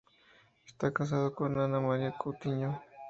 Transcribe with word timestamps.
Está 0.65 0.91
casado 0.91 1.35
con 1.35 1.59
Ana 1.59 1.79
María 1.79 2.11
Coutinho. 2.17 2.81